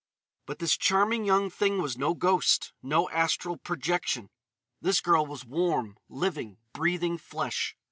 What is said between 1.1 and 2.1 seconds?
young thing was